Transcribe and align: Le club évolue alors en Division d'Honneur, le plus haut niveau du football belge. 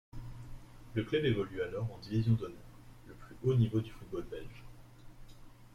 Le 0.95 1.03
club 1.03 1.25
évolue 1.25 1.61
alors 1.61 1.93
en 1.93 1.99
Division 1.99 2.33
d'Honneur, 2.33 2.57
le 3.07 3.13
plus 3.13 3.35
haut 3.43 3.53
niveau 3.53 3.79
du 3.81 3.91
football 3.91 4.23
belge. 4.31 4.63